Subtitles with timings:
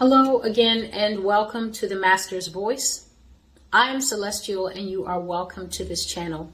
[0.00, 3.10] Hello again, and welcome to the Master's Voice.
[3.70, 6.50] I am Celestial, and you are welcome to this channel.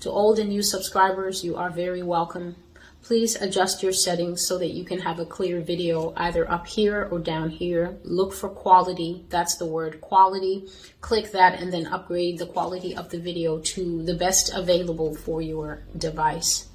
[0.00, 2.56] To old and new subscribers, you are very welcome.
[3.04, 7.06] Please adjust your settings so that you can have a clear video either up here
[7.12, 7.96] or down here.
[8.02, 10.66] Look for quality, that's the word quality.
[11.00, 15.40] Click that and then upgrade the quality of the video to the best available for
[15.40, 16.66] your device.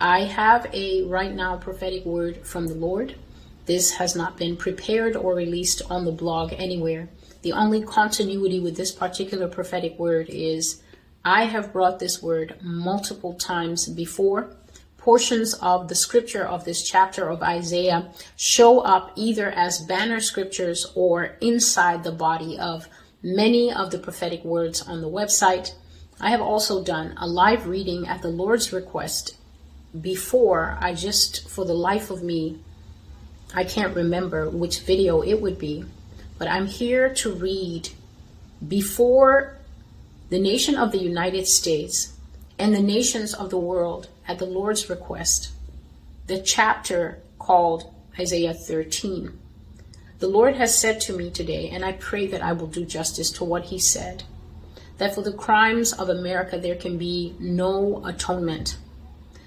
[0.00, 3.16] I have a right now prophetic word from the Lord.
[3.68, 7.10] This has not been prepared or released on the blog anywhere.
[7.42, 10.82] The only continuity with this particular prophetic word is
[11.22, 14.56] I have brought this word multiple times before
[14.96, 20.86] portions of the scripture of this chapter of Isaiah show up either as banner scriptures
[20.94, 22.88] or inside the body of
[23.22, 25.74] many of the prophetic words on the website.
[26.18, 29.36] I have also done a live reading at the Lord's request
[30.00, 30.78] before.
[30.80, 32.62] I just, for the life of me,
[33.54, 35.84] I can't remember which video it would be,
[36.38, 37.88] but I'm here to read
[38.66, 39.56] before
[40.28, 42.12] the nation of the United States
[42.58, 45.50] and the nations of the world at the Lord's request,
[46.26, 49.38] the chapter called Isaiah 13.
[50.18, 53.30] The Lord has said to me today, and I pray that I will do justice
[53.32, 54.24] to what He said,
[54.98, 58.76] that for the crimes of America there can be no atonement.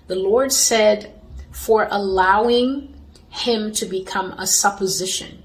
[0.07, 1.13] The Lord said,
[1.51, 2.90] for allowing
[3.31, 5.43] Him to become a supposition,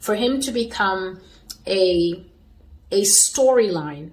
[0.00, 1.20] for Him to become
[1.66, 2.24] a,
[2.90, 4.12] a storyline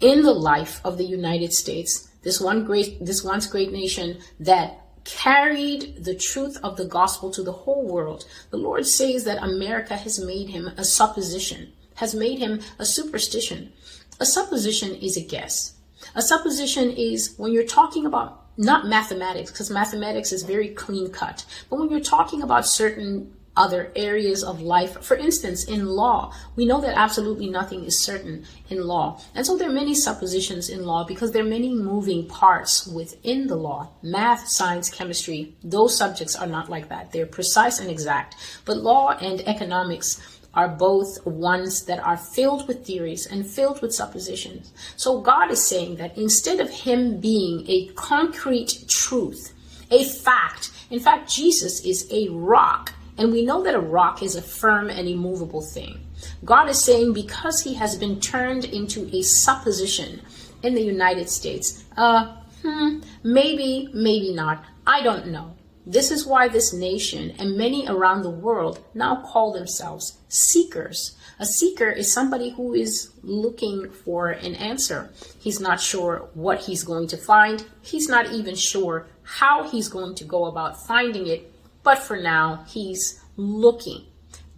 [0.00, 4.80] in the life of the United States, this one great, this once great nation that
[5.04, 8.26] carried the truth of the gospel to the whole world.
[8.50, 13.72] The Lord says that America has made him a supposition, has made him a superstition.
[14.20, 15.74] A supposition is a guess.
[16.14, 21.46] A supposition is when you're talking about not mathematics, because mathematics is very clean cut,
[21.70, 25.02] but when you're talking about certain other areas of life.
[25.02, 29.20] For instance, in law, we know that absolutely nothing is certain in law.
[29.34, 33.48] And so there are many suppositions in law because there are many moving parts within
[33.48, 33.90] the law.
[34.00, 37.10] Math, science, chemistry, those subjects are not like that.
[37.10, 38.36] They're precise and exact.
[38.64, 43.94] But law and economics are both ones that are filled with theories and filled with
[43.94, 44.72] suppositions.
[44.96, 49.54] So God is saying that instead of Him being a concrete truth,
[49.92, 54.34] a fact, in fact, Jesus is a rock and we know that a rock is
[54.34, 56.00] a firm and immovable thing.
[56.44, 60.20] God is saying because he has been turned into a supposition
[60.64, 64.64] in the United States, uh, hmm, maybe, maybe not.
[64.86, 65.54] I don't know.
[65.88, 71.16] This is why this nation and many around the world now call themselves seekers.
[71.40, 75.10] A seeker is somebody who is looking for an answer.
[75.40, 77.64] He's not sure what he's going to find.
[77.80, 81.52] He's not even sure how he's going to go about finding it
[81.88, 84.04] but for now, he's looking.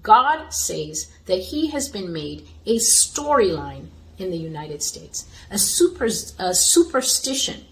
[0.03, 3.87] God says that he has been made a storyline
[4.19, 6.09] in the United States, a, super,
[6.41, 7.65] a superstition.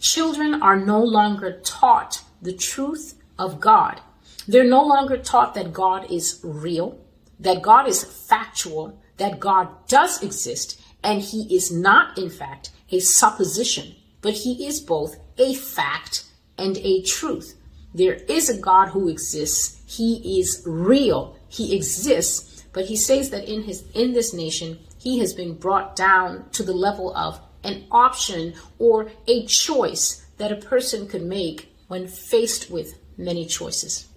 [0.00, 4.00] Children are no longer taught the truth of God.
[4.48, 6.98] They're no longer taught that God is real,
[7.40, 13.00] that God is factual, that God does exist, and he is not, in fact, a
[13.00, 16.24] supposition, but he is both a fact
[16.58, 17.54] and a truth.
[17.94, 19.80] There is a God who exists.
[19.86, 21.36] He is real.
[21.48, 22.64] He exists.
[22.72, 26.62] But he says that in his in this nation, he has been brought down to
[26.62, 32.70] the level of an option or a choice that a person could make when faced
[32.70, 34.08] with many choices.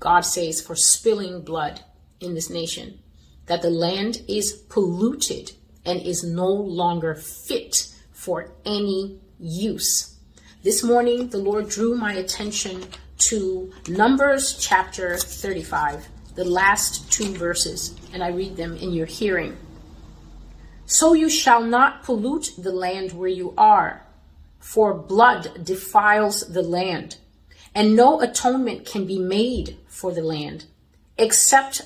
[0.00, 1.80] God says for spilling blood
[2.20, 2.98] in this nation
[3.46, 5.52] that the land is polluted
[5.84, 10.16] and is no longer fit for any use.
[10.62, 12.84] This morning, the Lord drew my attention
[13.18, 19.56] to Numbers chapter 35, the last two verses, and I read them in your hearing.
[20.86, 24.05] So you shall not pollute the land where you are,
[24.66, 27.18] for blood defiles the land,
[27.72, 30.64] and no atonement can be made for the land,
[31.16, 31.82] except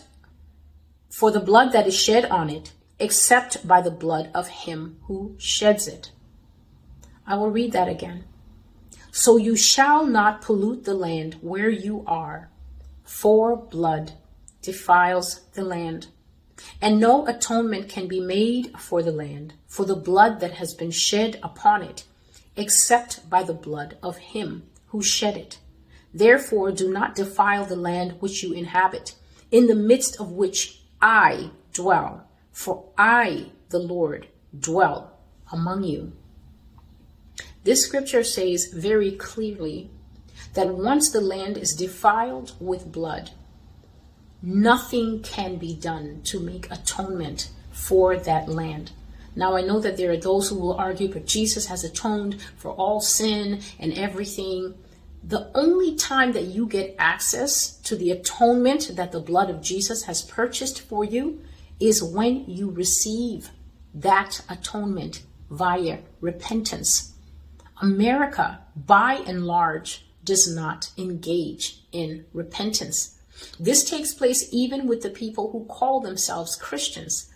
[1.11, 5.37] for the blood that is shed on it, except by the blood of him who
[5.39, 6.11] sheds it.
[7.27, 8.25] I will read that again.
[9.13, 12.49] So you shall not pollute the land where you are,
[13.05, 14.13] for blood
[14.63, 16.07] defiles the land.
[16.81, 20.91] And no atonement can be made for the land, for the blood that has been
[20.91, 22.05] shed upon it,
[22.57, 25.59] except by the blood of him who shed it.
[26.13, 29.15] Therefore do not defile the land which you inhabit,
[29.51, 35.19] in the midst of which I dwell, for I, the Lord, dwell
[35.53, 36.13] among you.
[37.63, 39.91] This scripture says very clearly
[40.55, 43.31] that once the land is defiled with blood,
[44.43, 48.93] nothing can be done to make atonement for that land.
[49.37, 52.73] Now, I know that there are those who will argue, but Jesus has atoned for
[52.73, 54.75] all sin and everything.
[55.23, 60.05] The only time that you get access to the atonement that the blood of Jesus
[60.05, 61.43] has purchased for you
[61.79, 63.51] is when you receive
[63.95, 67.15] that atonement via repentance.
[67.83, 73.19] America, by and large, does not engage in repentance.
[73.59, 77.31] This takes place even with the people who call themselves Christians.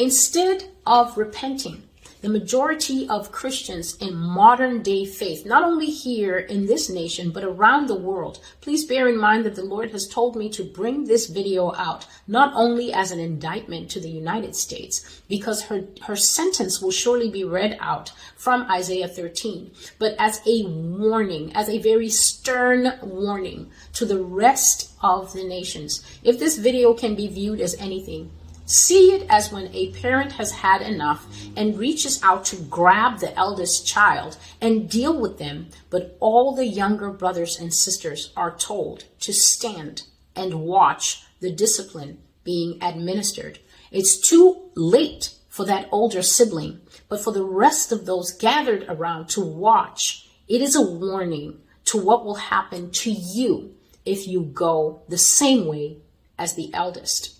[0.00, 1.82] Instead of repenting,
[2.22, 7.44] the majority of Christians in modern day faith, not only here in this nation, but
[7.44, 8.40] around the world.
[8.62, 12.06] Please bear in mind that the Lord has told me to bring this video out,
[12.26, 17.28] not only as an indictment to the United States, because her, her sentence will surely
[17.28, 23.70] be read out from Isaiah 13, but as a warning, as a very stern warning
[23.92, 26.02] to the rest of the nations.
[26.22, 28.30] If this video can be viewed as anything,
[28.70, 31.26] See it as when a parent has had enough
[31.56, 36.66] and reaches out to grab the eldest child and deal with them, but all the
[36.66, 40.04] younger brothers and sisters are told to stand
[40.36, 43.58] and watch the discipline being administered.
[43.90, 49.30] It's too late for that older sibling, but for the rest of those gathered around
[49.30, 53.74] to watch, it is a warning to what will happen to you
[54.04, 55.96] if you go the same way
[56.38, 57.39] as the eldest.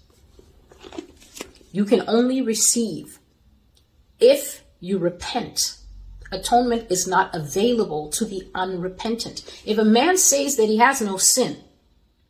[1.73, 3.19] You can only receive
[4.19, 5.77] if you repent.
[6.33, 9.63] Atonement is not available to the unrepentant.
[9.65, 11.65] If a man says that he has no sin,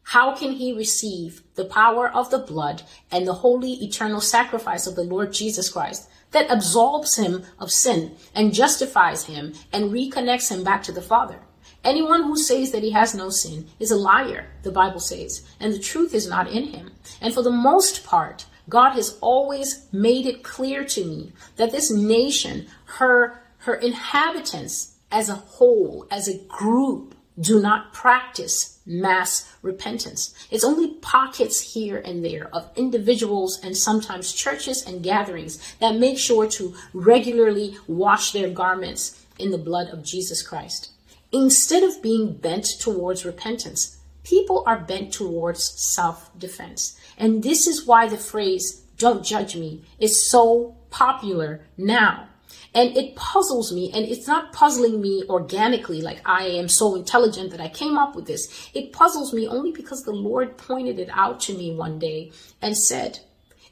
[0.02, 4.96] how can he receive the power of the blood and the holy eternal sacrifice of
[4.96, 10.64] the Lord Jesus Christ that absolves him of sin and justifies him and reconnects him
[10.64, 11.40] back to the Father?
[11.84, 15.72] Anyone who says that he has no sin is a liar, the Bible says, and
[15.72, 16.90] the truth is not in him.
[17.20, 21.90] And for the most part, God has always made it clear to me that this
[21.90, 30.34] nation, her, her inhabitants as a whole, as a group, do not practice mass repentance.
[30.50, 36.18] It's only pockets here and there of individuals and sometimes churches and gatherings that make
[36.18, 40.90] sure to regularly wash their garments in the blood of Jesus Christ.
[41.32, 43.99] Instead of being bent towards repentance,
[44.30, 46.98] people are bent towards self defense.
[47.18, 52.28] And this is why the phrase, don't judge me, is so popular now.
[52.72, 57.50] And it puzzles me, and it's not puzzling me organically, like I am so intelligent
[57.50, 58.70] that I came up with this.
[58.72, 62.30] It puzzles me only because the Lord pointed it out to me one day
[62.62, 63.18] and said,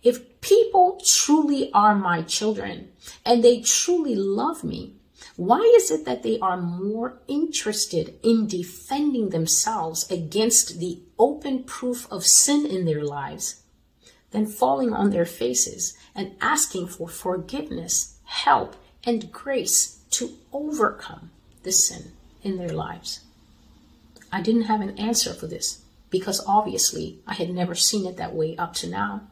[0.02, 2.88] if people truly are my children
[3.24, 4.97] and they truly love me,
[5.38, 12.10] why is it that they are more interested in defending themselves against the open proof
[12.10, 13.62] of sin in their lives
[14.32, 18.74] than falling on their faces and asking for forgiveness, help,
[19.04, 21.30] and grace to overcome
[21.62, 22.10] the sin
[22.42, 23.20] in their lives?
[24.32, 28.34] I didn't have an answer for this because obviously I had never seen it that
[28.34, 29.28] way up to now.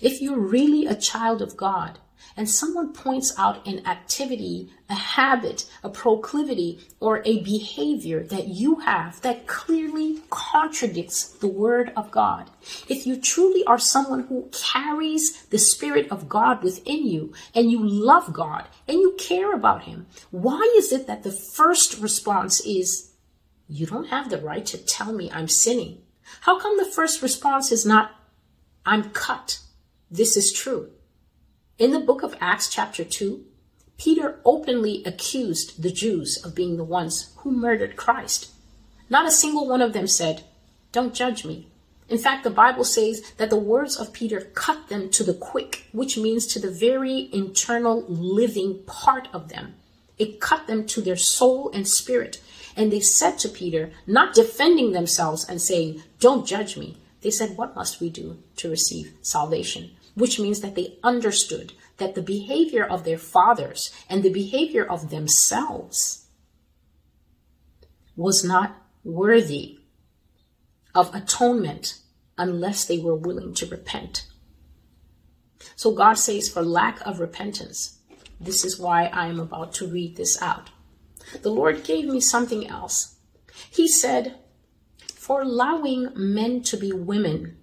[0.00, 1.98] If you're really a child of God,
[2.36, 8.76] and someone points out an activity, a habit, a proclivity, or a behavior that you
[8.76, 12.50] have that clearly contradicts the Word of God,
[12.88, 17.86] if you truly are someone who carries the Spirit of God within you and you
[17.86, 23.12] love God and you care about Him, why is it that the first response is,
[23.68, 26.02] You don't have the right to tell me I'm sinning?
[26.42, 28.12] How come the first response is not,
[28.84, 29.60] I'm cut?
[30.10, 30.90] This is true.
[31.82, 33.44] In the book of Acts, chapter 2,
[33.98, 38.52] Peter openly accused the Jews of being the ones who murdered Christ.
[39.10, 40.44] Not a single one of them said,
[40.92, 41.66] Don't judge me.
[42.08, 45.88] In fact, the Bible says that the words of Peter cut them to the quick,
[45.90, 49.74] which means to the very internal living part of them.
[50.18, 52.40] It cut them to their soul and spirit.
[52.76, 56.98] And they said to Peter, not defending themselves and saying, Don't judge me.
[57.22, 59.96] They said, What must we do to receive salvation?
[60.14, 65.10] Which means that they understood that the behavior of their fathers and the behavior of
[65.10, 66.26] themselves
[68.16, 69.78] was not worthy
[70.94, 71.98] of atonement
[72.36, 74.26] unless they were willing to repent.
[75.76, 77.98] So God says, for lack of repentance,
[78.40, 80.70] this is why I am about to read this out.
[81.40, 83.16] The Lord gave me something else.
[83.70, 84.38] He said,
[85.14, 87.56] for allowing men to be women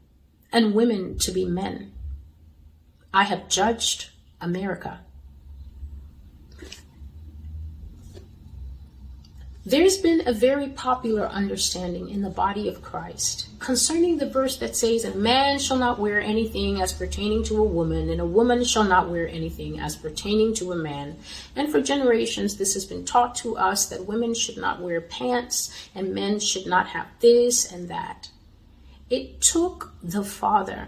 [0.51, 1.91] and women to be men
[3.13, 4.99] I have judged America.
[9.65, 14.75] There's been a very popular understanding in the body of Christ concerning the verse that
[14.75, 18.63] says, A man shall not wear anything as pertaining to a woman, and a woman
[18.63, 21.17] shall not wear anything as pertaining to a man.
[21.55, 25.89] And for generations, this has been taught to us that women should not wear pants,
[25.93, 28.29] and men should not have this and that.
[29.09, 30.87] It took the Father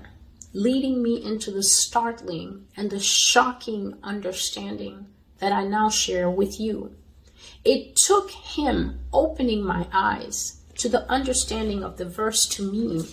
[0.54, 5.08] leading me into the startling and the shocking understanding
[5.40, 6.96] that I now share with you
[7.64, 13.06] it took him opening my eyes to the understanding of the verse to mean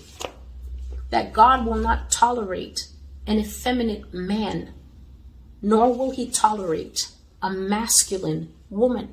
[1.10, 2.88] that God will not tolerate
[3.26, 4.72] an effeminate man,
[5.60, 7.10] nor will he tolerate
[7.42, 9.12] a masculine woman.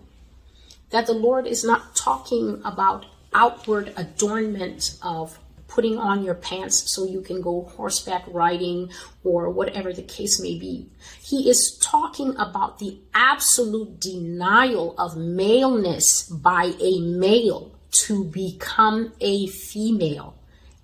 [0.91, 5.38] That the Lord is not talking about outward adornment of
[5.75, 8.89] putting on your pants so you can go horseback riding
[9.25, 10.89] or whatever the case may be.
[11.22, 19.48] He is talking about the absolute denial of maleness by a male to become a
[19.48, 20.36] female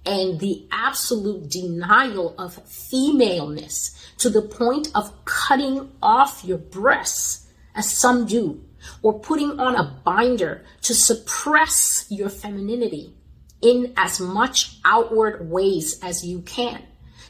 [0.05, 7.89] and the absolute denial of femaleness to the point of cutting off your breasts as
[7.89, 8.62] some do
[9.03, 13.13] or putting on a binder to suppress your femininity
[13.61, 16.81] in as much outward ways as you can,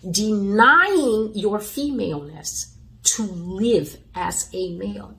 [0.09, 5.15] denying your femaleness to live as a male.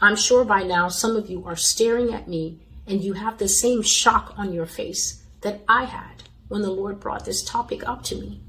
[0.00, 3.48] I'm sure by now some of you are staring at me and you have the
[3.48, 8.02] same shock on your face that I had when the Lord brought this topic up
[8.04, 8.42] to me.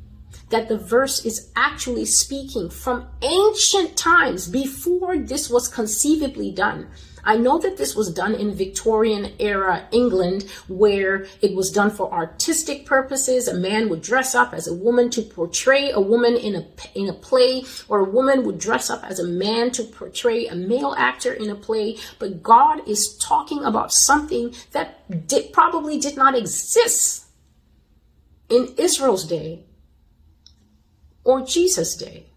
[0.49, 6.89] That the verse is actually speaking from ancient times before this was conceivably done
[7.23, 12.11] I know that this was done in Victorian era England where it was done for
[12.11, 13.47] artistic purposes.
[13.47, 17.09] A man would dress up as a woman to portray a woman in a, in
[17.09, 20.95] a play or a woman would dress up as a man to portray a male
[20.97, 21.97] actor in a play.
[22.19, 27.25] But God is talking about something that did, probably did not exist
[28.49, 29.63] in Israel's day
[31.23, 32.27] or Jesus' day.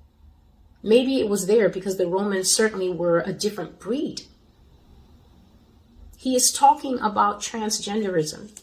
[0.83, 4.23] Maybe it was there because the Romans certainly were a different breed.
[6.25, 8.59] He is talking about transgenderism,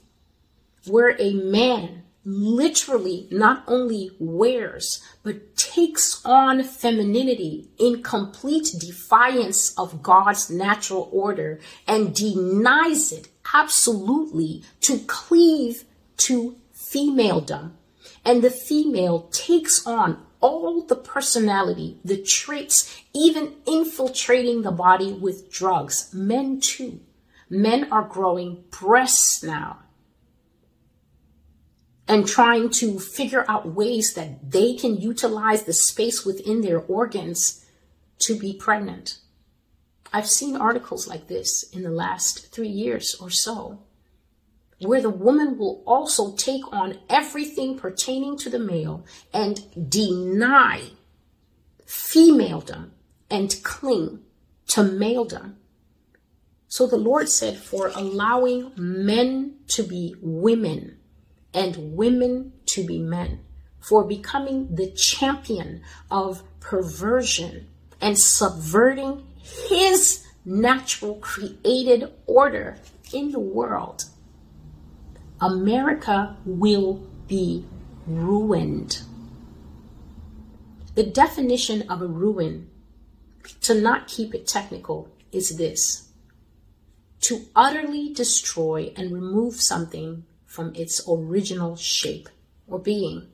[0.87, 10.01] where a man literally not only wears, but takes on femininity in complete defiance of
[10.01, 15.83] God's natural order and denies it absolutely to cleave
[16.17, 17.73] to femaledom.
[18.25, 25.51] And the female takes on all the personality, the traits, even infiltrating the body with
[25.51, 26.09] drugs.
[26.11, 27.01] Men too
[27.51, 29.77] men are growing breasts now
[32.07, 37.65] and trying to figure out ways that they can utilize the space within their organs
[38.19, 39.17] to be pregnant.
[40.13, 43.79] I've seen articles like this in the last three years or so,
[44.79, 50.83] where the woman will also take on everything pertaining to the male and deny
[51.85, 52.91] femaledom
[53.29, 54.21] and cling
[54.67, 55.55] to maledom
[56.71, 60.99] so the Lord said, for allowing men to be women
[61.53, 63.41] and women to be men,
[63.81, 67.67] for becoming the champion of perversion
[67.99, 69.27] and subverting
[69.67, 72.77] his natural created order
[73.11, 74.05] in the world,
[75.41, 77.65] America will be
[78.07, 79.01] ruined.
[80.95, 82.69] The definition of a ruin,
[83.59, 86.07] to not keep it technical, is this
[87.21, 92.27] to utterly destroy and remove something from its original shape
[92.67, 93.27] or being.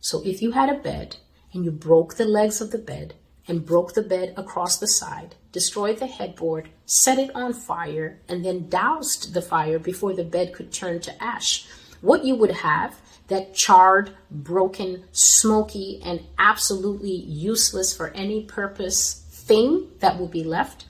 [0.00, 1.16] So if you had a bed
[1.52, 3.14] and you broke the legs of the bed
[3.46, 8.44] and broke the bed across the side, destroyed the headboard, set it on fire, and
[8.44, 11.66] then doused the fire before the bed could turn to ash,
[12.00, 19.88] what you would have that charred, broken, smoky, and absolutely useless for any purpose thing
[20.00, 20.86] that will be left,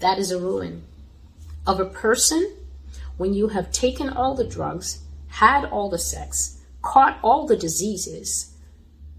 [0.00, 0.82] that is a ruin
[1.66, 2.56] of a person
[3.16, 8.56] when you have taken all the drugs, had all the sex, caught all the diseases,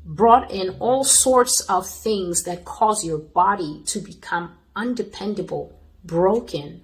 [0.06, 6.82] brought in all sorts of things that cause your body to become undependable, broken,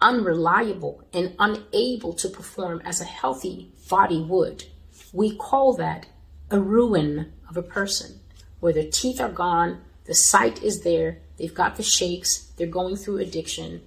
[0.00, 4.64] unreliable, and unable to perform as a healthy body would.
[5.12, 6.06] We call that
[6.50, 8.20] a ruin of a person,
[8.60, 12.96] where the teeth are gone, the sight is there, they've got the shakes, they're going
[12.96, 13.82] through addiction,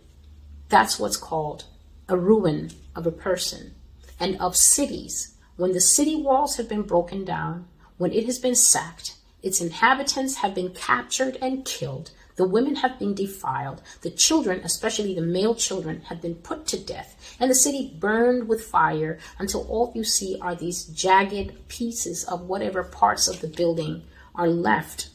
[0.72, 1.66] that's what's called
[2.08, 3.76] a ruin of a person
[4.20, 5.36] and of cities.
[5.58, 10.38] When the city walls have been broken down, when it has been sacked, its inhabitants
[10.38, 13.82] have been captured and killed, The women have been defiled.
[14.02, 17.36] The children, especially the male children, have been put to death.
[17.40, 22.48] And the city burned with fire until all you see are these jagged pieces of
[22.48, 25.10] whatever parts of the building are left.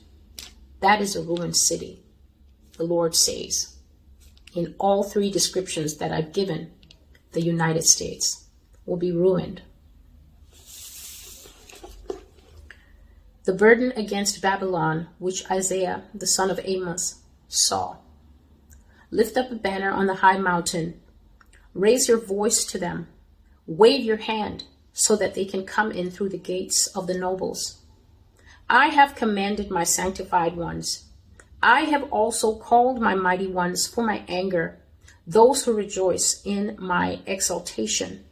[0.81, 2.03] That is a ruined city,
[2.77, 3.76] the Lord says.
[4.57, 6.71] In all three descriptions that I've given,
[7.33, 8.47] the United States
[8.87, 9.61] will be ruined.
[13.45, 17.17] The burden against Babylon, which Isaiah, the son of Amoz,
[17.49, 17.99] saw.
[19.11, 21.03] Lift up a banner on the high mountain.
[21.75, 23.09] Raise your voice to them.
[23.67, 27.83] Wave your hand so that they can come in through the gates of the nobles.
[28.71, 31.06] I have commanded my sanctified ones.
[31.67, 34.79] I have also called my mighty ones for my anger,
[35.27, 38.25] those who rejoice in my exaltation.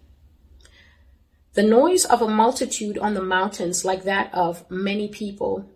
[1.54, 5.68] The noise of a multitude on the mountains, like that of many people,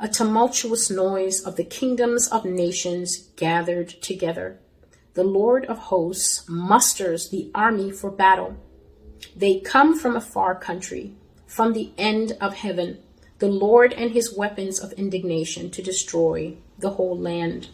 [0.00, 4.58] a tumultuous noise of the kingdoms of nations gathered together.
[5.12, 8.56] The Lord of hosts musters the army for battle.
[9.36, 11.12] They come from a far country,
[11.46, 13.02] from the end of heaven,
[13.42, 17.70] the Lord and his weapons of indignation to destroy the whole land.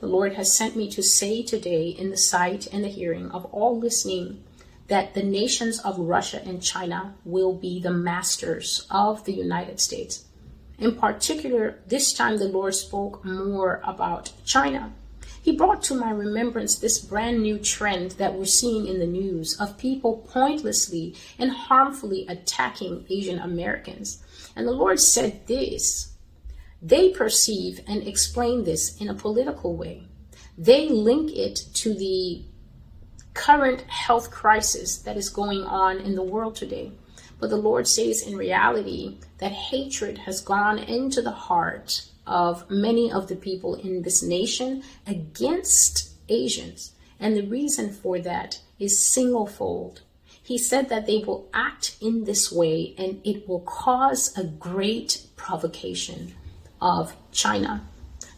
[0.00, 3.44] The Lord has sent me to say today, in the sight and the hearing of
[3.52, 4.42] all listening,
[4.86, 10.24] that the nations of Russia and China will be the masters of the United States.
[10.78, 14.94] In particular, this time the Lord spoke more about China.
[15.42, 19.54] He brought to my remembrance this brand new trend that we're seeing in the news
[19.60, 24.22] of people pointlessly and harmfully attacking Asian Americans.
[24.58, 26.16] And the Lord said this
[26.82, 30.08] they perceive and explain this in a political way.
[30.56, 32.44] They link it to the
[33.34, 36.90] current health crisis that is going on in the world today.
[37.38, 43.12] But the Lord says in reality that hatred has gone into the heart of many
[43.12, 46.94] of the people in this nation against Asians.
[47.20, 50.00] And the reason for that is singlefold.
[50.48, 55.26] He said that they will act in this way and it will cause a great
[55.36, 56.32] provocation
[56.80, 57.86] of China.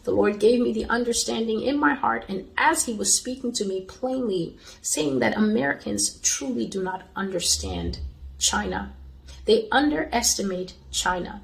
[0.03, 3.63] The Lord gave me the understanding in my heart, and as He was speaking to
[3.63, 7.99] me plainly, saying that Americans truly do not understand
[8.37, 8.91] China.
[9.45, 11.41] They underestimate China.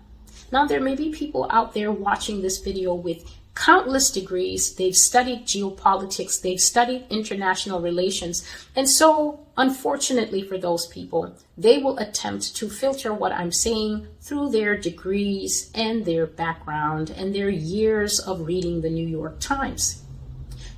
[0.51, 3.23] Now, there may be people out there watching this video with
[3.57, 4.75] countless degrees.
[4.75, 8.47] They've studied geopolitics, they've studied international relations.
[8.75, 14.51] And so, unfortunately for those people, they will attempt to filter what I'm saying through
[14.51, 20.03] their degrees and their background and their years of reading the New York Times.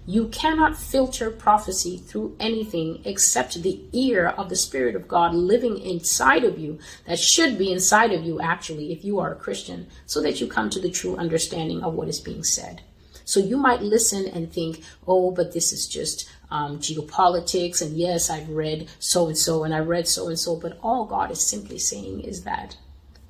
[0.10, 5.78] You cannot filter prophecy through anything except the ear of the Spirit of God living
[5.78, 9.86] inside of you, that should be inside of you, actually, if you are a Christian,
[10.08, 12.82] so that you come to the true understanding of what is being said.
[13.24, 18.32] So you might listen and think, oh, but this is just um, geopolitics, and yes,
[18.32, 21.46] I've read so and so, and I read so and so, but all God is
[21.46, 22.78] simply saying is that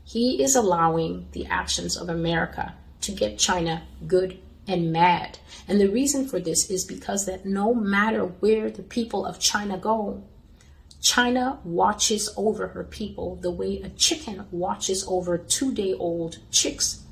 [0.06, 4.40] He is allowing the actions of America to get China good
[4.70, 5.40] and mad.
[5.68, 9.78] And the reason for this is because that no matter where the people of China
[9.78, 10.24] go,
[11.02, 17.04] China watches over her people the way a chicken watches over two day old chicks.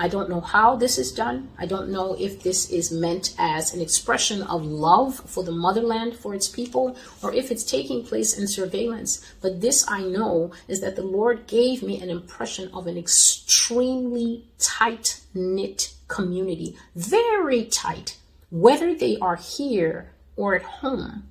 [0.00, 1.48] I don't know how this is done.
[1.58, 6.14] I don't know if this is meant as an expression of love for the motherland,
[6.16, 9.24] for its people, or if it's taking place in surveillance.
[9.40, 14.44] But this I know is that the Lord gave me an impression of an extremely
[14.60, 18.16] tight knit community, very tight,
[18.50, 21.28] whether they are here or at home.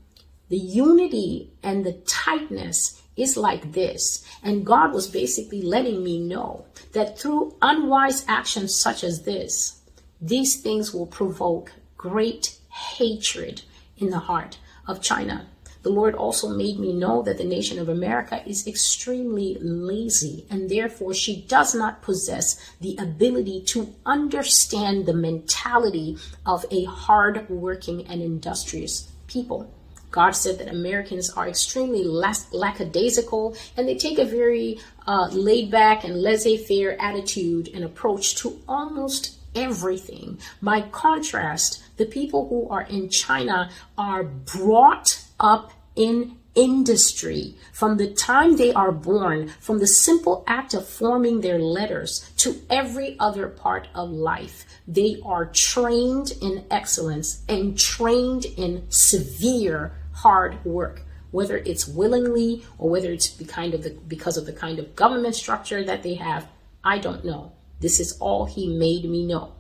[0.49, 4.23] The unity and the tightness is like this.
[4.43, 9.81] And God was basically letting me know that through unwise actions such as this,
[10.21, 13.63] these things will provoke great hatred
[13.97, 15.47] in the heart of China.
[15.88, 20.69] The Lord also made me know that the nation of America is extremely lazy and
[20.69, 28.06] therefore she does not possess the ability to understand the mentality of a hard working
[28.06, 29.73] and industrious people.
[30.12, 36.04] God said that Americans are extremely lackadaisical and they take a very uh, laid back
[36.04, 40.38] and laissez faire attitude and approach to almost everything.
[40.62, 48.07] By contrast, the people who are in China are brought up in industry from the
[48.13, 53.47] time they are born, from the simple act of forming their letters to every other
[53.47, 54.65] part of life.
[54.88, 62.89] They are trained in excellence and trained in severe hard work whether it's willingly or
[62.89, 66.47] whether it's kind of the, because of the kind of government structure that they have,
[66.83, 67.51] I don't know.
[67.79, 69.53] This is all he made me know.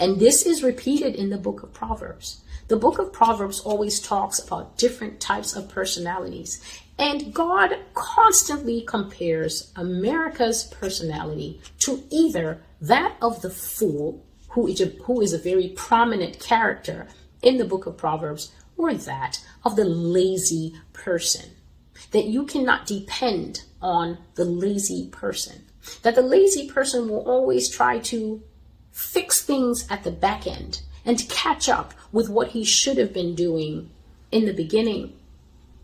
[0.00, 2.40] And this is repeated in the book of Proverbs.
[2.68, 6.62] The book of Proverbs always talks about different types of personalities.
[6.98, 14.86] And God constantly compares America's personality to either that of the fool, who is a,
[14.86, 17.08] who is a very prominent character
[17.42, 21.50] in the book of Proverbs, or that of the lazy person.
[22.12, 25.64] That you cannot depend on the lazy person.
[26.02, 28.42] That the lazy person will always try to
[28.90, 33.34] fix things at the back end and catch up with what he should have been
[33.34, 33.90] doing
[34.30, 35.16] in the beginning.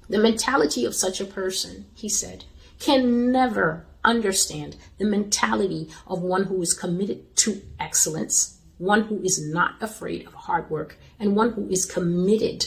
[0.09, 2.45] The mentality of such a person, he said,
[2.79, 9.45] can never understand the mentality of one who is committed to excellence, one who is
[9.47, 12.67] not afraid of hard work, and one who is committed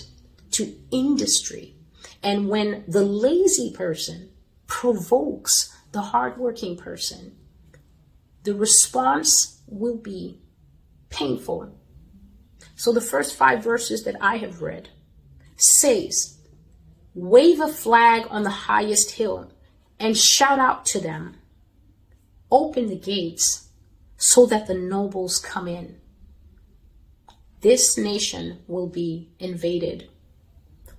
[0.51, 1.75] to industry.
[2.21, 4.29] And when the lazy person
[4.67, 7.35] provokes the hardworking person,
[8.43, 10.39] the response will be
[11.09, 11.75] painful.
[12.75, 14.89] So the first five verses that I have read
[15.55, 16.37] says,
[17.13, 19.51] wave a flag on the highest hill
[19.99, 21.37] and shout out to them,
[22.51, 23.69] open the gates
[24.17, 25.99] so that the nobles come in.
[27.61, 30.09] This nation will be invaded.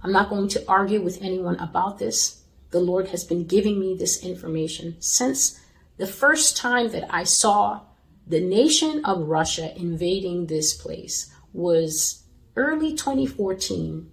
[0.02, 2.42] I'm not going to argue with anyone about this.
[2.70, 5.60] The Lord has been giving me this information since
[5.96, 7.82] the first time that I saw
[8.26, 12.24] the nation of Russia invading this place was
[12.56, 14.10] early 2014.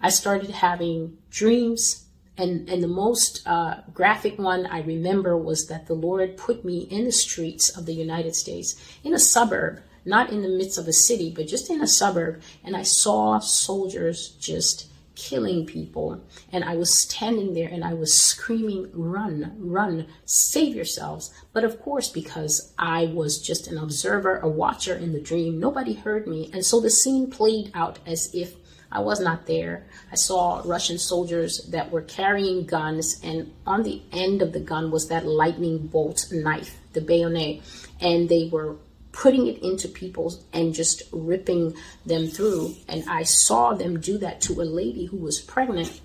[0.00, 5.86] I started having dreams, and, and the most uh, graphic one I remember was that
[5.86, 10.30] the Lord put me in the streets of the United States, in a suburb, not
[10.30, 14.30] in the midst of a city, but just in a suburb, and I saw soldiers
[14.40, 14.86] just
[15.18, 16.22] killing people.
[16.52, 21.34] And I was standing there and I was screaming, run, run, save yourselves.
[21.52, 25.94] But of course, because I was just an observer, a watcher in the dream, nobody
[25.94, 26.50] heard me.
[26.52, 28.54] And so the scene played out as if
[28.90, 29.86] I was not there.
[30.10, 34.90] I saw Russian soldiers that were carrying guns, and on the end of the gun
[34.90, 37.60] was that lightning bolt knife, the bayonet,
[38.00, 38.76] and they were
[39.18, 41.74] putting it into people and just ripping
[42.06, 42.76] them through.
[42.88, 46.00] And I saw them do that to a lady who was pregnant.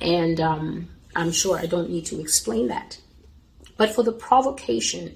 [0.00, 2.98] And um, I'm sure I don't need to explain that.
[3.76, 5.14] But for the provocation,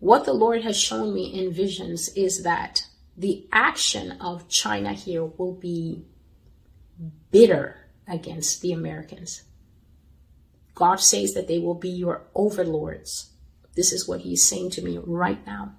[0.00, 2.84] what the Lord has shown me in visions is that
[3.16, 6.04] the action of China here will be
[7.30, 7.76] bitter
[8.08, 9.44] against the Americans.
[10.74, 13.30] God says that they will be your overlords.
[13.78, 15.76] This is what he's saying to me right now.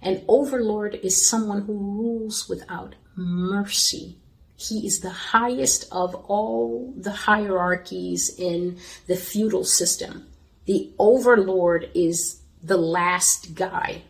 [0.00, 4.18] An overlord is someone who rules without mercy.
[4.54, 10.28] He is the highest of all the hierarchies in the feudal system.
[10.66, 14.02] The overlord is the last guy,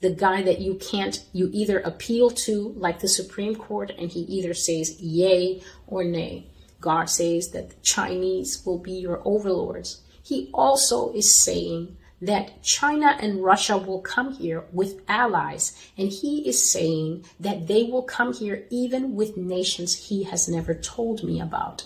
[0.00, 4.22] the guy that you can't, you either appeal to, like the Supreme Court, and he
[4.22, 6.48] either says yay or nay.
[6.80, 10.02] God says that the Chinese will be your overlords.
[10.20, 15.90] He also is saying that China and Russia will come here with allies.
[15.98, 20.74] And he is saying that they will come here even with nations he has never
[20.74, 21.84] told me about.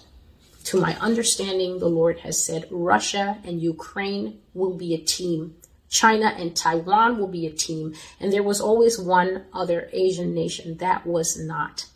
[0.65, 5.57] To my understanding, the Lord has said Russia and Ukraine will be a team.
[5.89, 7.95] China and Taiwan will be a team.
[8.21, 11.87] And there was always one other Asian nation that was not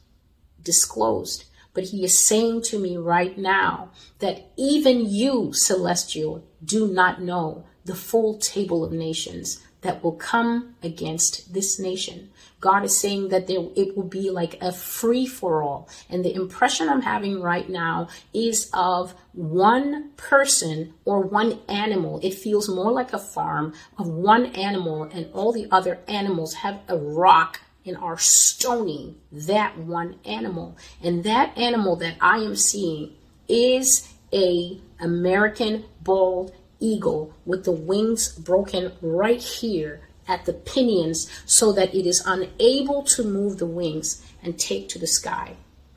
[0.60, 1.44] disclosed.
[1.72, 7.66] But he is saying to me right now that even you, Celestial, do not know
[7.84, 12.30] the full table of nations that will come against this nation.
[12.58, 15.88] God is saying that there, it will be like a free for all.
[16.08, 22.18] And the impression I'm having right now is of one person or one animal.
[22.22, 26.80] It feels more like a farm of one animal, and all the other animals have
[26.88, 30.78] a rock and are stoning that one animal.
[31.02, 33.12] And that animal that I am seeing
[33.46, 36.52] is a American bald
[36.84, 43.02] eagle with the wings broken right here at the pinions so that it is unable
[43.02, 45.56] to move the wings and take to the sky.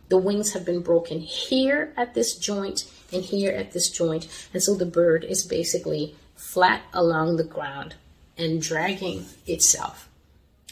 [0.10, 4.63] The wings have been broken here at this joint and here at this joint, and
[4.63, 7.95] so the bird is basically flat along the ground
[8.38, 10.10] and dragging itself.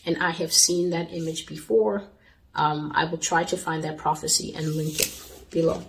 [0.05, 2.03] And I have seen that image before.
[2.53, 5.83] Um, I will try to find that prophecy and link it below.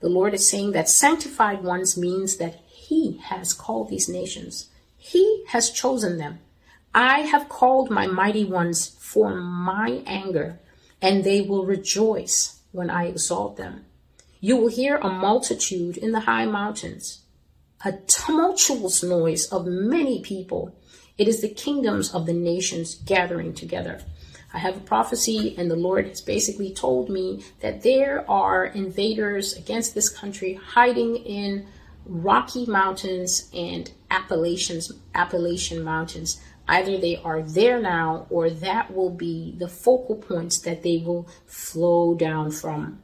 [0.00, 4.68] The Lord is saying that sanctified ones means that he has called these nations.
[4.96, 6.38] He has chosen them.
[6.94, 10.60] I have called my mighty ones for my anger,
[11.02, 13.84] and they will rejoice when I exalt them.
[14.40, 17.22] You will hear a multitude in the high mountains,
[17.84, 20.72] a tumultuous noise of many people
[21.18, 24.02] It is the kingdoms of the nations gathering together.
[24.52, 29.54] I have a prophecy, and the Lord has basically told me that there are invaders
[29.54, 31.66] against this country hiding in
[32.06, 36.40] Rocky Mountains and Appalachians, Appalachian Mountains.
[36.68, 41.28] Either they are there now, or that will be the focal points that they will
[41.46, 43.02] flow down from.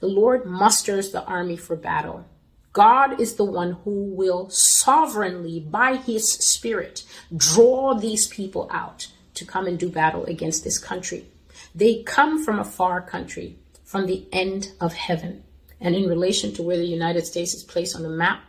[0.00, 2.24] The Lord musters the army for battle.
[2.72, 7.04] God is the one who will sovereignly, by his spirit,
[7.36, 11.26] draw these people out to come and do battle against this country.
[11.74, 15.42] They come from a far country, from the end of heaven.
[15.80, 18.42] And in relation to where the United States is placed on the map,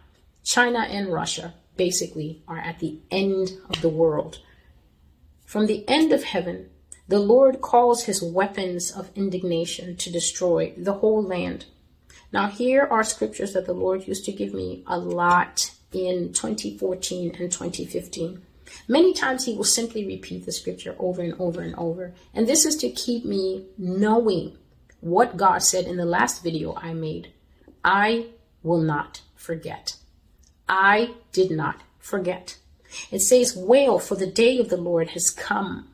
[0.44, 4.40] China and Russia basically are at the end of the world.
[5.46, 6.70] From the end of heaven,
[7.08, 11.66] the Lord calls his weapons of indignation to destroy the whole land.
[12.32, 17.36] Now, here are scriptures that the Lord used to give me a lot in 2014
[17.38, 18.42] and 2015.
[18.88, 22.14] Many times he will simply repeat the scripture over and over and over.
[22.34, 24.58] And this is to keep me knowing
[25.02, 27.34] what God said in the last video I made.
[27.84, 28.28] I
[28.64, 29.98] will not forget.
[30.70, 32.58] I did not forget.
[33.12, 35.90] It says, Wail, for the day of the Lord has come.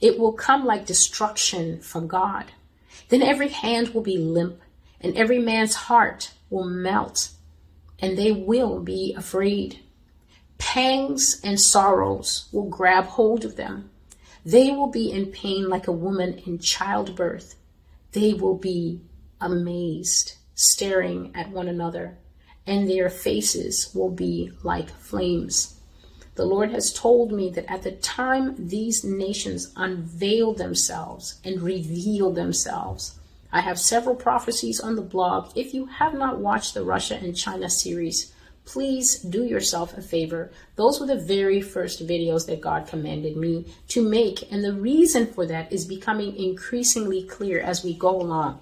[0.00, 2.52] It will come like destruction from God.
[3.08, 4.60] Then every hand will be limp,
[5.00, 7.30] and every man's heart will melt,
[7.98, 9.80] and they will be afraid.
[10.58, 13.90] Pangs and sorrows will grab hold of them.
[14.44, 17.56] They will be in pain like a woman in childbirth.
[18.12, 19.02] They will be
[19.40, 22.18] amazed, staring at one another,
[22.66, 25.80] and their faces will be like flames.
[26.34, 32.32] The Lord has told me that at the time these nations unveil themselves and reveal
[32.32, 33.18] themselves,
[33.52, 35.50] I have several prophecies on the blog.
[35.56, 38.32] If you have not watched the Russia and China series,
[38.72, 40.48] please do yourself a favor.
[40.76, 44.46] Those were the very first videos that God commanded me to make.
[44.52, 48.60] And the reason for that is becoming increasingly clear as we go along.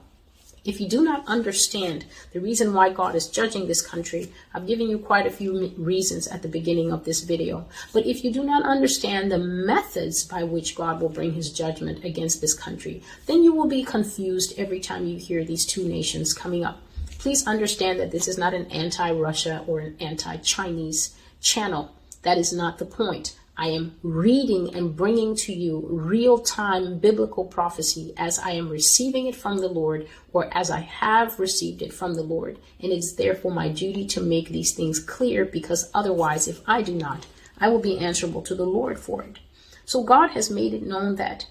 [0.65, 4.89] If you do not understand the reason why God is judging this country, I've given
[4.89, 7.67] you quite a few reasons at the beginning of this video.
[7.93, 12.03] But if you do not understand the methods by which God will bring his judgment
[12.03, 16.33] against this country, then you will be confused every time you hear these two nations
[16.33, 16.81] coming up.
[17.19, 21.95] Please understand that this is not an anti Russia or an anti Chinese channel.
[22.23, 23.37] That is not the point.
[23.61, 29.27] I am reading and bringing to you real time biblical prophecy as I am receiving
[29.27, 32.61] it from the Lord or as I have received it from the Lord.
[32.81, 36.83] And it is therefore my duty to make these things clear because otherwise, if I
[36.83, 37.27] do not,
[37.59, 39.41] I will be answerable to the Lord for it.
[39.85, 41.47] So God has made it known that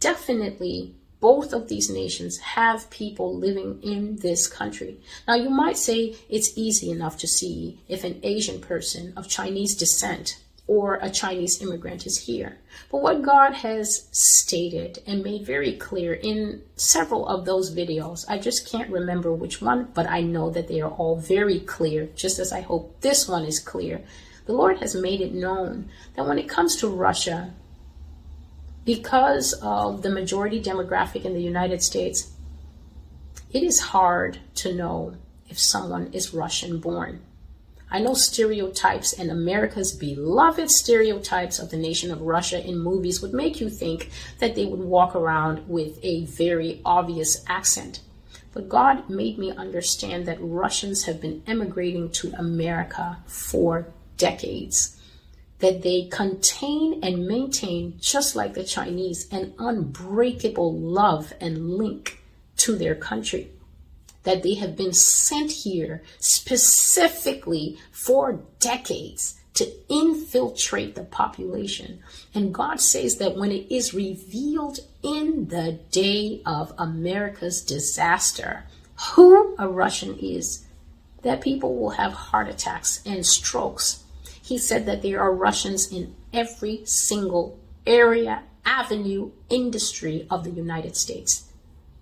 [0.00, 4.98] definitely both of these nations have people living in this country.
[5.26, 9.76] Now, you might say it's easy enough to see if an Asian person of Chinese
[9.76, 12.58] descent or a Chinese immigrant is here.
[12.90, 18.38] But what God has stated and made very clear in several of those videos, I
[18.38, 22.40] just can't remember which one, but I know that they are all very clear, just
[22.40, 24.02] as I hope this one is clear.
[24.46, 27.54] The Lord has made it known that when it comes to Russia,
[28.84, 32.32] because of the majority demographic in the United States,
[33.52, 35.14] it is hard to know
[35.48, 37.20] if someone is Russian born.
[37.90, 43.34] I know stereotypes and America's beloved stereotypes of the nation of Russia in movies would
[43.34, 48.00] make you think that they would walk around with a very obvious accent.
[48.54, 54.98] But God made me understand that Russians have been emigrating to America for decades
[55.62, 62.20] that they contain and maintain, just like the Chinese, an unbreakable love and link
[62.56, 63.48] to their country.
[64.24, 72.02] That they have been sent here specifically for decades to infiltrate the population.
[72.34, 78.64] And God says that when it is revealed in the day of America's disaster,
[79.12, 80.64] who a Russian is,
[81.22, 84.02] that people will have heart attacks and strokes
[84.42, 90.96] he said that there are Russians in every single area, avenue, industry of the United
[90.96, 91.48] States.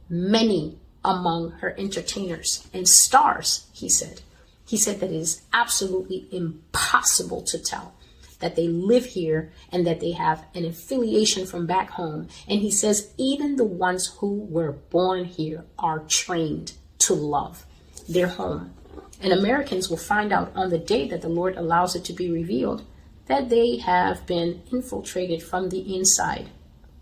[0.08, 4.22] Many among her entertainers and stars, he said.
[4.66, 7.94] He said that it is absolutely impossible to tell
[8.38, 12.28] that they live here and that they have an affiliation from back home.
[12.48, 17.66] And he says even the ones who were born here are trained to love
[18.08, 18.74] their home
[19.20, 22.30] and Americans will find out on the day that the Lord allows it to be
[22.30, 22.84] revealed
[23.26, 26.50] that they have been infiltrated from the inside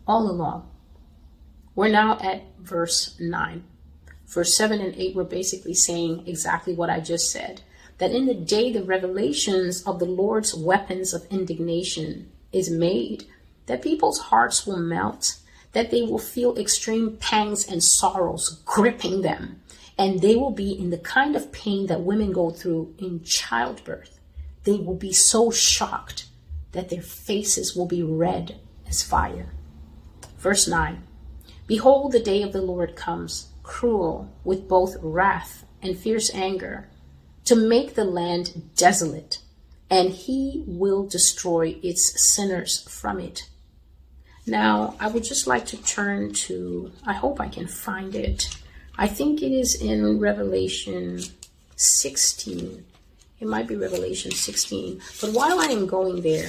[0.07, 0.69] all along.
[1.75, 3.65] We're now at verse 9.
[4.27, 7.63] Verse 7 and 8 were basically saying exactly what I just said
[7.99, 13.25] that in the day the revelations of the Lord's weapons of indignation is made,
[13.67, 15.39] that people's hearts will melt,
[15.73, 19.61] that they will feel extreme pangs and sorrows gripping them,
[19.99, 24.21] and they will be in the kind of pain that women go through in childbirth.
[24.63, 26.27] They will be so shocked
[26.73, 29.53] that their faces will be red as fire.
[30.39, 31.03] Verse 9
[31.67, 36.89] Behold, the day of the Lord comes, cruel with both wrath and fierce anger,
[37.45, 39.39] to make the land desolate,
[39.91, 43.49] and he will destroy its sinners from it.
[44.47, 48.49] Now, I would just like to turn to, I hope I can find it.
[48.99, 51.21] I think it is in Revelation
[51.77, 52.85] 16.
[53.39, 55.01] It might be Revelation 16.
[55.21, 56.49] But while I am going there,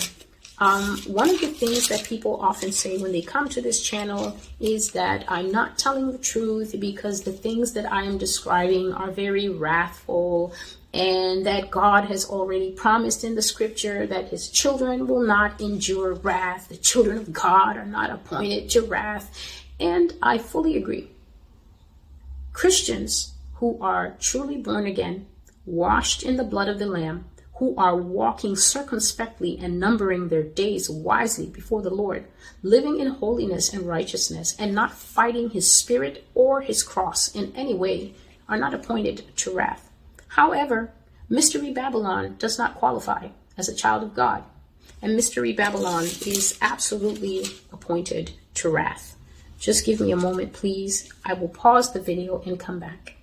[0.58, 4.36] um, one of the things that people often say when they come to this channel
[4.60, 9.12] is that I'm not telling the truth because the things that I am describing are
[9.12, 10.54] very wrathful
[10.92, 16.16] and that God has already promised in the scripture that his children will not endure
[16.16, 16.68] wrath.
[16.68, 19.64] The children of God are not appointed to wrath.
[19.80, 21.10] And I fully agree.
[22.60, 25.28] Christians who are truly born again,
[25.65, 30.89] washed in the blood of the Lamb, who are walking circumspectly and numbering their days
[30.89, 32.28] wisely before the Lord,
[32.62, 37.74] living in holiness and righteousness, and not fighting his spirit or his cross in any
[37.74, 38.13] way,
[38.50, 39.89] are not appointed to wrath.
[40.28, 40.91] However,
[41.30, 44.43] Mystery Babylon does not qualify as a child of God,
[45.02, 49.15] and Mystery Babylon is absolutely appointed to wrath.
[49.60, 51.12] Just give me a moment, please.
[51.26, 53.15] I will pause the video and come back.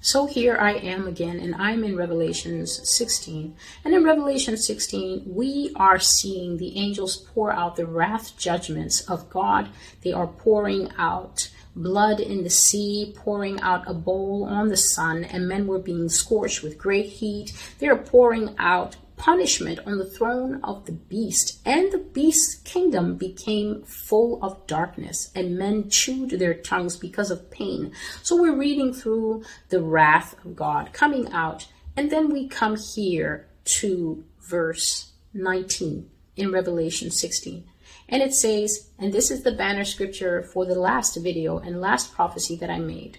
[0.00, 3.56] So here I am again, and I'm in Revelations 16.
[3.84, 9.28] And in Revelation 16, we are seeing the angels pour out the wrath judgments of
[9.30, 9.70] God.
[10.02, 15.24] They are pouring out blood in the sea, pouring out a bowl on the sun,
[15.24, 17.52] and men were being scorched with great heat.
[17.78, 23.16] They are pouring out punishment on the throne of the beast, and the beast's kingdom
[23.16, 27.92] became full of darkness, and men chewed their tongues because of pain.
[28.22, 33.48] So we're reading through the wrath of God coming out, and then we come here
[33.64, 37.64] to verse 19 in Revelation 16.
[38.08, 42.14] And it says, and this is the banner scripture for the last video and last
[42.14, 43.18] prophecy that I made.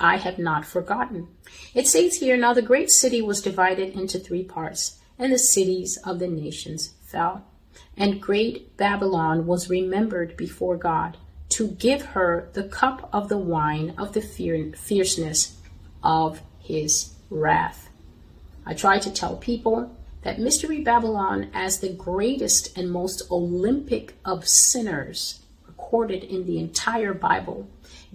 [0.00, 1.28] I have not forgotten.
[1.72, 5.96] It says here, now the great city was divided into three parts and the cities
[6.04, 7.44] of the nations fell.
[7.96, 11.16] And great Babylon was remembered before God
[11.50, 15.56] to give her the cup of the wine of the fierceness
[16.02, 17.88] of his wrath.
[18.66, 24.48] I try to tell people that Mystery Babylon, as the greatest and most Olympic of
[24.48, 27.68] sinners recorded in the entire Bible,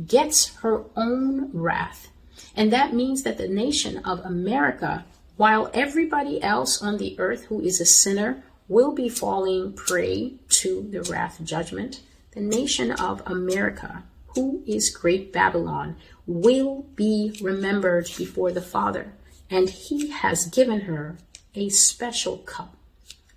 [0.08, 2.08] gets her own wrath.
[2.56, 5.06] And that means that the nation of America
[5.40, 10.86] while everybody else on the earth who is a sinner will be falling prey to
[10.92, 14.04] the wrath judgment, the nation of America,
[14.36, 15.96] who is great Babylon,
[16.28, 19.14] will be remembered before the Father,
[19.50, 21.16] and he has given her
[21.56, 22.76] a special cup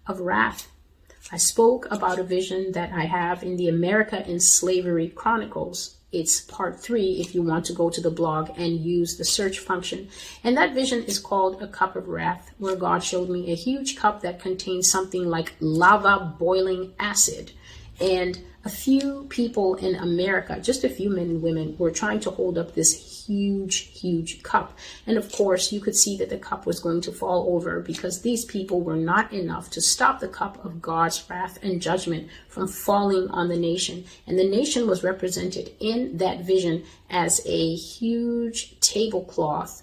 [0.04, 0.72] of wrath.
[1.30, 6.42] I spoke about a vision that I have in the America in Slavery Chronicles it's
[6.42, 10.08] part three if you want to go to the blog and use the search function.
[10.44, 13.96] And that vision is called A Cup of Wrath, where God showed me a huge
[13.96, 17.52] cup that contains something like lava boiling acid.
[18.00, 22.30] And a few people in America, just a few men and women, were trying to
[22.30, 22.92] hold up this
[23.26, 24.76] huge, huge cup.
[25.06, 28.22] And of course, you could see that the cup was going to fall over because
[28.22, 32.68] these people were not enough to stop the cup of God's wrath and judgment from
[32.68, 34.04] falling on the nation.
[34.26, 39.82] And the nation was represented in that vision as a huge tablecloth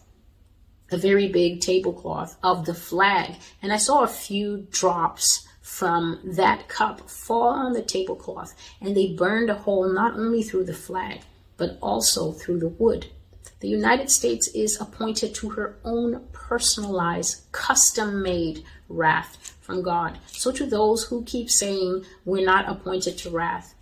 [0.91, 3.35] a very big tablecloth of the flag.
[3.61, 9.13] And I saw a few drops from that cup fall on the tablecloth, and they
[9.13, 11.21] burned a hole not only through the flag,
[11.57, 13.05] but also through the wood.
[13.59, 20.17] The United States is appointed to her own personalized, custom made wrath from God.
[20.27, 23.75] So, to those who keep saying we're not appointed to wrath,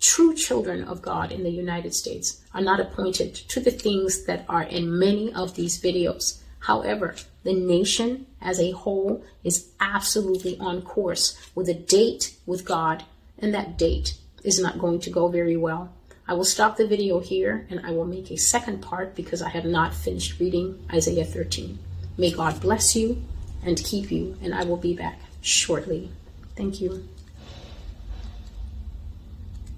[0.00, 4.44] true children of God in the United States are not appointed to the things that
[4.48, 6.40] are in many of these videos.
[6.58, 13.04] However, the nation as a whole is absolutely on course with a date with God,
[13.38, 15.92] and that date is not going to go very well.
[16.32, 19.50] I will stop the video here and I will make a second part because I
[19.50, 21.78] have not finished reading Isaiah 13.
[22.16, 23.22] May God bless you
[23.62, 26.10] and keep you, and I will be back shortly.
[26.56, 27.06] Thank you.